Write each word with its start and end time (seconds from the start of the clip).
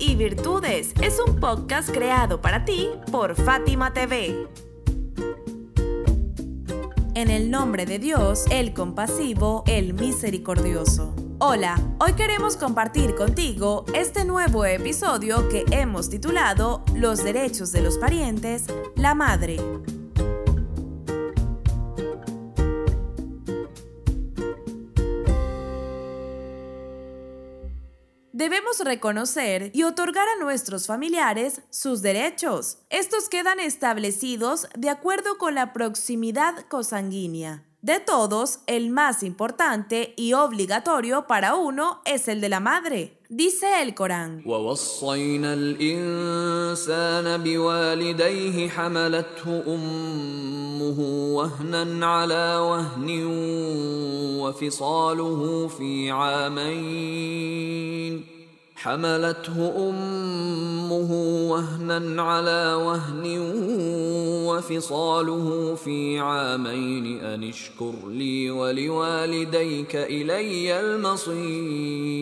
Y 0.00 0.16
Virtudes 0.16 0.92
es 1.00 1.20
un 1.24 1.38
podcast 1.38 1.88
creado 1.90 2.40
para 2.40 2.64
ti 2.64 2.88
por 3.12 3.36
Fátima 3.36 3.92
TV. 3.92 4.48
En 7.14 7.30
el 7.30 7.52
nombre 7.52 7.86
de 7.86 8.00
Dios, 8.00 8.46
el 8.50 8.74
compasivo, 8.74 9.62
el 9.68 9.94
misericordioso. 9.94 11.14
Hola, 11.38 11.80
hoy 12.00 12.14
queremos 12.14 12.56
compartir 12.56 13.14
contigo 13.14 13.84
este 13.94 14.24
nuevo 14.24 14.64
episodio 14.64 15.48
que 15.48 15.64
hemos 15.70 16.10
titulado 16.10 16.82
Los 16.96 17.22
derechos 17.22 17.70
de 17.70 17.82
los 17.82 17.96
parientes, 17.96 18.64
la 18.96 19.14
madre. 19.14 19.58
Debemos 28.43 28.79
reconocer 28.79 29.71
y 29.73 29.83
otorgar 29.83 30.27
a 30.27 30.43
nuestros 30.43 30.85
familiares 30.85 31.61
sus 31.71 32.01
derechos. 32.01 32.77
Estos 32.89 33.27
quedan 33.27 33.59
establecidos 33.59 34.67
de 34.77 34.89
acuerdo 34.89 35.37
con 35.39 35.55
la 35.55 35.73
proximidad 35.73 36.65
cosanguínea. 36.67 37.65
De 37.81 38.01
todos, 38.01 38.59
el 38.67 38.89
más 38.89 39.23
importante 39.23 40.13
y 40.17 40.33
obligatorio 40.33 41.27
para 41.27 41.55
uno 41.55 42.01
es 42.03 42.27
el 42.27 42.41
de 42.41 42.49
la 42.49 42.59
madre. 42.59 43.17
Dice 43.29 43.81
el 43.81 43.95
Corán. 43.95 44.43
حملته 48.69 49.53
أمه 59.88 61.12
وهنا 61.50 62.22
على 62.22 62.74
وهن 62.74 63.38
وفصاله 64.46 65.74
في 65.74 66.18
عامين 66.18 67.20
أن 67.20 67.44
اشكر 67.48 67.94
لي 68.08 68.50
ولوالديك 68.50 69.96
إلي 69.96 70.80
المصير. 70.80 72.14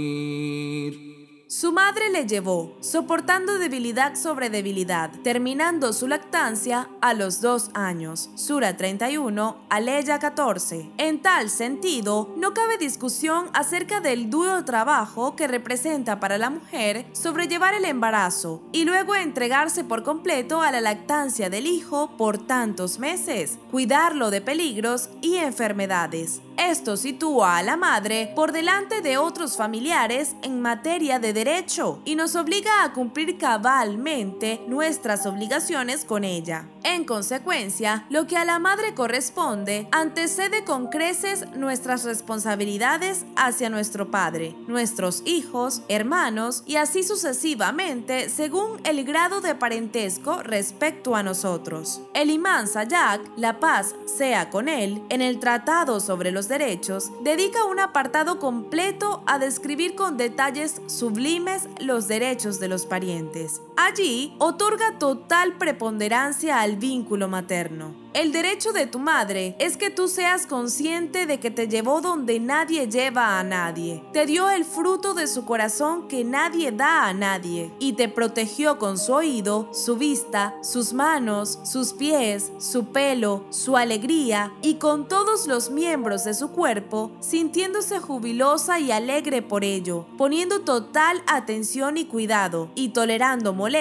Su 1.63 1.71
madre 1.71 2.11
le 2.11 2.27
llevó, 2.27 2.77
soportando 2.81 3.57
debilidad 3.57 4.17
sobre 4.17 4.51
debilidad, 4.51 5.13
terminando 5.23 5.93
su 5.93 6.09
lactancia 6.09 6.89
a 7.01 7.15
los 7.15 7.41
dos 7.41 7.71
años. 7.73 8.31
Sura 8.35 8.77
31, 8.77 9.59
Aleya 9.69 10.19
14. 10.19 10.91
En 10.99 11.23
tal 11.23 11.51
sentido, 11.51 12.35
no 12.37 12.53
cabe 12.53 12.79
discusión 12.79 13.49
acerca 13.53 14.01
del 14.01 14.29
duro 14.29 14.65
trabajo 14.65 15.37
que 15.37 15.47
representa 15.47 16.19
para 16.19 16.37
la 16.37 16.51
mujer 16.51 17.07
sobrellevar 17.13 17.75
el 17.75 17.85
embarazo 17.85 18.61
y 18.73 18.85
luego 18.85 19.15
entregarse 19.15 19.85
por 19.85 20.03
completo 20.03 20.63
a 20.63 20.73
la 20.73 20.81
lactancia 20.81 21.49
del 21.49 21.69
hijo 21.69 22.17
por 22.17 22.45
tantos 22.45 22.99
meses, 22.99 23.61
cuidarlo 23.71 24.33
de 24.33 24.41
peligros 24.41 25.11
y 25.21 25.37
enfermedades. 25.37 26.41
Esto 26.57 26.97
sitúa 26.97 27.59
a 27.59 27.63
la 27.63 27.77
madre 27.77 28.33
por 28.35 28.53
delante 28.53 29.01
de 29.01 29.19
otros 29.19 29.57
familiares 29.57 30.37
en 30.43 30.61
materia 30.61 31.19
de 31.19 31.33
derecho 31.33 32.01
y 32.05 32.15
nos 32.15 32.37
obliga 32.37 32.85
a 32.85 32.93
cumplir 32.93 33.39
cabalmente 33.39 34.61
nuestras 34.67 35.27
obligaciones 35.27 36.05
con 36.05 36.25
ella. 36.25 36.67
En 36.85 37.05
consecuencia, 37.05 38.07
lo 38.11 38.27
que 38.27 38.37
a 38.37 38.45
la 38.45 38.59
madre 38.59 38.95
corresponde 38.95 39.89
antecede 39.93 40.65
con 40.65 40.89
creces 40.89 41.49
nuestras 41.57 42.05
responsabilidades 42.05 43.25
hacia 43.37 43.71
nuestro 43.71 44.11
padre, 44.11 44.55
nuestros 44.67 45.23
hijos, 45.25 45.83
hermanos 45.89 46.63
y 46.67 46.77
así 46.77 47.03
sucesivamente 47.03 48.29
según 48.29 48.81
el 48.85 49.05
grado 49.05 49.41
de 49.41 49.55
parentesco 49.55 50.43
respecto 50.43 51.17
a 51.17 51.23
nosotros. 51.23 52.01
El 52.15 52.31
imán 52.31 52.69
Sayak, 52.69 53.21
la 53.37 53.61
paz 53.61 53.95
sea 54.07 54.51
con 54.51 54.69
él, 54.69 55.03
en 55.09 55.23
el 55.23 55.39
Tratado 55.39 56.01
sobre 56.01 56.31
los 56.31 56.42
Derechos, 56.49 57.11
dedica 57.23 57.65
un 57.65 57.81
apartado 57.81 58.39
completo 58.39 59.23
a 59.27 59.39
describir 59.39 59.95
con 59.95 60.17
detalles 60.17 60.81
sublimes 60.87 61.69
los 61.81 62.09
derechos 62.09 62.61
de 62.61 62.69
los 62.69 62.87
parientes. 62.87 63.61
Allí 63.85 64.33
otorga 64.39 64.97
total 65.01 65.59
preponderancia 65.59 66.61
al 66.61 66.77
vínculo 66.77 67.27
materno. 67.27 68.03
El 68.15 68.31
derecho 68.31 68.75
de 68.75 68.87
tu 68.87 68.99
madre 68.99 69.57
es 69.59 69.79
que 69.79 69.89
tú 69.89 70.07
seas 70.07 70.47
consciente 70.47 71.25
de 71.25 71.41
que 71.41 71.51
te 71.51 71.67
llevó 71.67 72.03
donde 72.03 72.41
nadie 72.41 72.87
lleva 72.87 73.39
a 73.39 73.43
nadie. 73.43 74.05
Te 74.13 74.27
dio 74.27 74.51
el 74.51 74.67
fruto 74.67 75.15
de 75.15 75.27
su 75.27 75.47
corazón 75.47 76.09
que 76.09 76.23
nadie 76.23 76.73
da 76.73 77.07
a 77.07 77.15
nadie. 77.15 77.73
Y 77.79 77.95
te 77.95 78.11
protegió 78.11 78.79
con 78.79 78.99
su 78.99 79.15
oído, 79.15 79.73
su 79.73 79.97
vista, 79.97 80.55
sus 80.63 80.93
manos, 80.93 81.59
sus 81.65 81.95
pies, 81.95 82.53
su 82.59 82.93
pelo, 82.93 83.47
su 83.49 83.79
alegría 83.79 84.53
y 84.61 84.75
con 84.75 85.09
todos 85.09 85.47
los 85.47 85.71
miembros 85.71 86.25
de 86.25 86.35
su 86.35 86.51
cuerpo, 86.51 87.13
sintiéndose 87.21 87.99
jubilosa 87.99 88.79
y 88.79 88.93
alegre 88.93 89.41
por 89.41 89.65
ello, 89.65 90.05
poniendo 90.19 90.61
total 90.61 91.23
atención 91.27 91.97
y 91.97 92.05
cuidado 92.05 92.71
y 92.75 92.91
tolerando 92.91 93.55
molestias, 93.55 93.72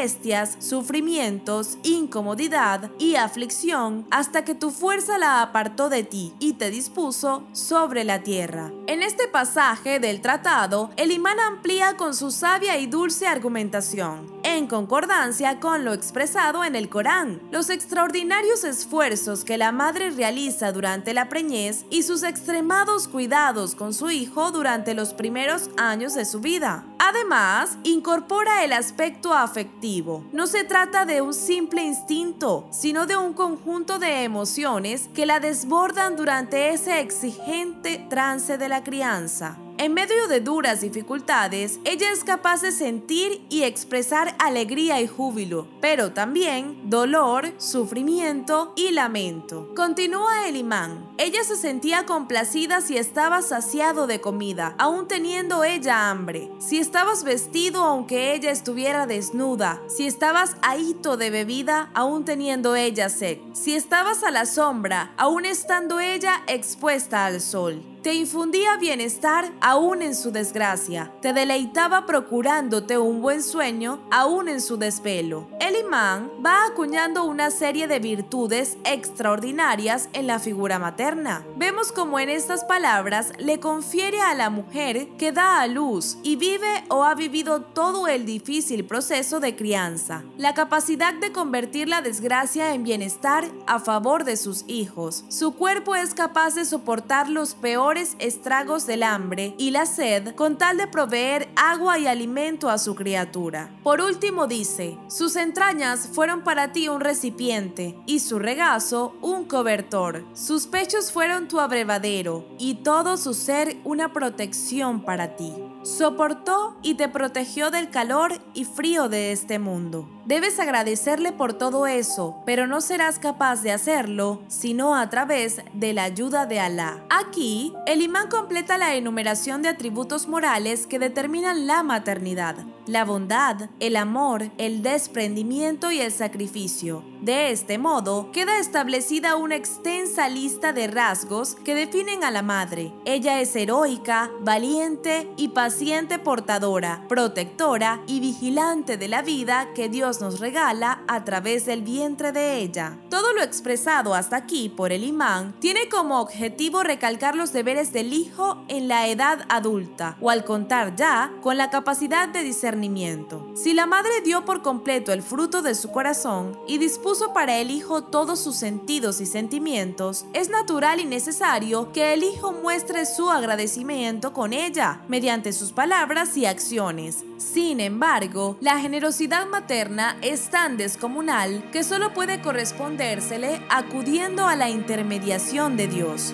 sufrimientos, 0.60 1.78
incomodidad 1.84 2.92
y 2.98 3.16
aflicción 3.16 4.08
hasta 4.10 4.46
que 4.46 4.56
tu 4.56 4.72
fuerza 4.72 5.18
la 5.18 5.42
apartó 5.42 5.90
de 5.90 6.04
ti 6.04 6.34
y 6.40 6.54
te 6.54 6.70
dispuso 6.70 7.44
sobre 7.52 8.04
la 8.06 8.24
tierra. 8.24 8.72
En 8.88 9.04
este 9.04 9.28
pasaje 9.28 10.00
del 10.00 10.22
tratado, 10.22 10.92
el 10.96 11.12
imán 11.12 11.40
amplía 11.40 11.98
con 11.98 12.16
su 12.16 12.32
sabia 12.32 12.78
y 12.78 12.88
dulce 12.88 13.28
argumentación, 13.28 14.32
en 14.44 14.68
concordancia 14.68 15.60
con 15.60 15.86
lo 15.86 15.94
expresado 15.94 16.64
en 16.64 16.76
el 16.76 16.90
Corán, 16.90 17.42
los 17.52 17.70
extraordinarios 17.70 18.64
esfuerzos 18.64 19.44
que 19.44 19.58
la 19.58 19.72
madre 19.72 20.10
realiza 20.12 20.72
durante 20.72 21.14
la 21.14 21.30
preñez 21.30 21.86
y 21.90 22.04
sus 22.04 22.24
extremados 22.24 23.08
cuidados 23.08 23.76
con 23.76 23.94
su 23.94 24.10
hijo 24.10 24.52
durante 24.52 24.94
los 24.94 25.14
primeros 25.14 25.70
años 25.78 26.14
de 26.14 26.26
su 26.26 26.40
vida. 26.40 26.86
Además, 27.00 27.78
incorpora 27.84 28.64
el 28.64 28.74
aspecto 28.74 29.34
afectivo. 29.34 30.24
No 30.32 30.48
se 30.48 30.64
trata 30.64 31.06
de 31.06 31.22
un 31.22 31.34
simple 31.34 31.84
instinto, 31.84 32.68
sino 32.72 33.08
de 33.08 33.18
un 33.18 33.34
conjunto 33.34 34.00
de 34.00 34.24
emociones 34.24 35.10
que 35.14 35.26
la 35.26 35.40
desbordan 35.40 36.16
durante 36.16 36.70
ese 36.70 37.00
exigente 37.00 38.06
trance 38.10 38.58
de 38.58 38.70
la 38.70 38.84
crianza. 38.84 39.58
En 39.82 39.96
medio 39.96 40.28
de 40.28 40.42
duras 40.42 40.82
dificultades, 40.82 41.80
ella 41.86 42.12
es 42.12 42.24
capaz 42.24 42.62
de 42.62 42.72
sentir 42.72 43.44
y 43.50 43.64
expresar 43.64 44.36
alegría 44.38 45.02
y 45.02 45.08
júbilo, 45.08 45.68
pero 45.82 46.12
también 46.12 46.88
dolor, 46.88 47.52
sufrimiento 47.58 48.74
y 48.76 48.92
lamento. 48.92 49.74
Continúa 49.76 50.48
el 50.48 50.58
imán. 50.58 51.12
Ella 51.18 51.44
se 51.44 51.56
sentía 51.56 52.06
complacida 52.06 52.82
si 52.82 52.96
estaba 52.96 53.42
saciado 53.42 54.06
de 54.06 54.22
comida, 54.22 54.76
aún 54.78 55.08
teniendo 55.08 55.64
ella 55.64 56.12
hambre. 56.12 56.52
Si 56.60 56.78
estabas 56.78 57.24
vestido 57.24 57.82
aunque 57.82 58.36
ella 58.36 58.52
estuviera 58.52 59.08
desnuda. 59.08 59.82
Si 59.88 60.06
estabas 60.06 60.58
ahito 60.62 61.18
de 61.18 61.32
bebida, 61.32 61.90
aún 61.96 62.24
teniendo 62.24 62.76
ella 62.76 63.10
sed. 63.10 63.40
Si 63.54 63.74
estabas 63.74 64.24
a 64.24 64.30
la 64.30 64.46
sombra, 64.46 65.12
aún 65.18 65.44
estando 65.44 66.00
ella 66.00 66.44
expuesta 66.46 67.26
al 67.26 67.42
sol. 67.42 67.91
Te 68.02 68.16
infundía 68.16 68.78
bienestar 68.78 69.52
aún 69.62 70.02
en 70.02 70.16
su 70.16 70.32
desgracia. 70.32 71.12
Te 71.22 71.34
deleitaba 71.34 72.08
procurándote 72.08 72.98
un 72.98 73.22
buen 73.22 73.44
sueño 73.44 74.00
aún 74.10 74.50
en 74.50 74.60
su 74.60 74.78
desvelo. 74.78 75.48
El 75.60 75.76
imán 75.76 76.32
va 76.44 76.66
acuñando 76.66 77.24
una 77.26 77.52
serie 77.52 77.88
de 77.88 78.00
virtudes 78.00 78.76
extraordinarias 78.86 80.10
en 80.14 80.26
la 80.26 80.40
figura 80.40 80.80
materna. 80.80 81.46
Vemos 81.58 81.92
como 81.92 82.18
en 82.18 82.30
estas 82.30 82.64
palabras 82.64 83.34
le 83.38 83.60
confiere 83.60 84.20
a 84.20 84.34
la 84.34 84.50
mujer 84.50 85.08
que 85.20 85.32
da 85.32 85.62
a 85.62 85.68
luz 85.68 86.18
y 86.24 86.38
vive 86.38 86.84
o 86.90 87.04
ha 87.04 87.14
vivido 87.14 87.62
todo 87.62 88.08
el 88.08 88.26
difícil 88.26 88.84
proceso 88.84 89.40
de 89.40 89.56
crianza, 89.56 90.24
la 90.40 90.56
capacidad 90.56 91.14
de 91.14 91.32
convertir 91.32 91.88
la 91.88 92.02
desgracia 92.02 92.74
en 92.74 92.82
bienestar 92.82 93.46
a 93.68 93.80
favor 93.80 94.24
de 94.24 94.38
sus 94.38 94.64
hijos. 94.66 95.24
Su 95.30 95.54
cuerpo 95.54 95.96
es 95.96 96.16
capaz 96.16 96.56
de 96.56 96.66
soportar 96.66 97.30
los 97.30 97.54
peores 97.54 97.91
estragos 97.98 98.86
del 98.86 99.04
hambre 99.04 99.54
y 99.58 99.72
la 99.72 99.86
sed 99.86 100.36
con 100.36 100.58
tal 100.58 100.78
de 100.78 100.88
proveer 100.88 101.50
agua 101.56 102.00
y 102.00 102.08
alimento 102.08 102.70
a 102.70 102.78
su 102.78 102.96
criatura. 102.96 103.70
Por 103.84 104.02
último 104.02 104.48
dice, 104.48 104.98
sus 105.08 105.36
entrañas 105.36 106.10
fueron 106.12 106.44
para 106.44 106.72
ti 106.72 106.88
un 106.88 107.02
recipiente 107.02 107.96
y 108.06 108.20
su 108.20 108.40
regazo 108.40 109.16
un 109.22 109.46
cobertor. 109.46 110.26
Sus 110.34 110.68
pechos 110.68 111.12
fueron 111.12 111.48
tu 111.48 111.60
abrevadero 111.60 112.46
y 112.58 112.76
todo 112.76 113.18
su 113.18 113.34
ser 113.34 113.78
una 113.84 114.14
protección 114.14 115.04
para 115.04 115.36
ti. 115.36 115.54
Soportó 115.84 116.78
y 116.84 116.94
te 116.94 117.10
protegió 117.10 117.72
del 117.72 117.90
calor 117.90 118.34
y 118.54 118.66
frío 118.66 119.10
de 119.10 119.32
este 119.32 119.58
mundo. 119.58 120.08
Debes 120.26 120.60
agradecerle 120.60 121.32
por 121.32 121.54
todo 121.54 121.88
eso, 121.88 122.38
pero 122.46 122.68
no 122.68 122.82
serás 122.82 123.18
capaz 123.18 123.64
de 123.64 123.72
hacerlo 123.72 124.42
sino 124.48 124.96
a 124.96 125.10
través 125.10 125.62
de 125.74 125.94
la 125.94 126.04
ayuda 126.04 126.46
de 126.46 126.60
Alá. 126.60 127.04
Aquí, 127.10 127.74
el 127.88 128.02
imán 128.02 128.30
completa 128.30 128.78
la 128.78 128.96
enumeración 128.96 129.64
de 129.64 129.70
atributos 129.70 130.28
morales 130.28 130.86
que 130.86 131.00
determinan 131.00 131.66
la 131.66 131.82
maternidad, 131.82 132.58
la 132.86 133.04
bondad, 133.04 133.70
el 133.80 133.96
amor, 133.96 134.52
el 134.60 134.84
desprendimiento 134.84 135.92
y 135.92 136.00
el 136.00 136.12
sacrificio. 136.12 137.11
De 137.22 137.52
este 137.52 137.78
modo, 137.78 138.32
queda 138.32 138.58
establecida 138.58 139.36
una 139.36 139.56
extensa 139.56 140.28
lista 140.28 140.74
de 140.74 140.88
rasgos 140.88 141.54
que 141.54 141.76
definen 141.76 142.24
a 142.24 142.32
la 142.32 142.42
madre. 142.42 142.92
Ella 143.06 143.42
es 143.42 143.56
heroica, 143.56 144.32
valiente 144.40 145.32
y 145.38 145.50
paciente 145.50 146.18
portadora, 146.18 147.06
protectora 147.08 148.02
y 148.08 148.22
vigilante 148.22 148.98
de 148.98 149.08
la 149.08 149.22
vida 149.22 149.72
que 149.76 149.88
Dios 149.88 150.20
nos 150.20 150.40
regala 150.40 151.04
a 151.08 151.24
través 151.24 151.68
del 151.68 151.84
vientre 151.84 152.32
de 152.32 152.58
ella. 152.58 152.98
Todo 153.12 153.34
lo 153.34 153.44
expresado 153.44 154.16
hasta 154.16 154.38
aquí 154.38 154.70
por 154.70 154.92
el 154.92 155.04
imán 155.04 155.54
tiene 155.60 155.90
como 155.90 156.22
objetivo 156.22 156.82
recalcar 156.82 157.36
los 157.36 157.54
deberes 157.54 157.94
del 157.94 158.14
hijo 158.14 158.66
en 158.68 158.88
la 158.88 159.08
edad 159.08 159.46
adulta 159.48 160.18
o 160.22 160.32
al 160.32 160.44
contar 160.44 160.96
ya 160.96 161.32
con 161.44 161.56
la 161.56 161.70
capacidad 161.70 162.30
de 162.30 162.42
discernimiento. 162.42 163.48
Si 163.54 163.76
la 163.76 163.86
madre 163.86 164.22
dio 164.24 164.44
por 164.44 164.64
completo 164.64 165.14
el 165.14 165.22
fruto 165.22 165.62
de 165.62 165.76
su 165.76 165.92
corazón 165.92 166.60
y 166.68 166.80
dispuso 166.80 167.11
para 167.34 167.58
el 167.58 167.72
hijo 167.72 168.04
todos 168.04 168.40
sus 168.40 168.56
sentidos 168.56 169.20
y 169.20 169.26
sentimientos, 169.26 170.26
es 170.32 170.50
natural 170.50 171.02
y 171.02 171.06
necesario 171.06 171.92
que 171.92 172.14
el 172.14 172.24
hijo 172.24 172.54
muestre 172.54 173.06
su 173.06 173.30
agradecimiento 173.30 174.32
con 174.32 174.54
ella, 174.54 175.02
mediante 175.10 175.52
sus 175.52 175.74
palabras 175.74 176.38
y 176.38 176.46
acciones. 176.46 177.26
Sin 177.38 177.82
embargo, 177.82 178.56
la 178.62 178.80
generosidad 178.80 179.46
materna 179.46 180.18
es 180.22 180.50
tan 180.50 180.78
descomunal 180.78 181.70
que 181.72 181.84
solo 181.84 182.14
puede 182.14 182.42
correspondérsele 182.42 183.62
acudiendo 183.70 184.48
a 184.48 184.56
la 184.56 184.70
intermediación 184.70 185.76
de 185.76 185.88
Dios. 185.88 186.34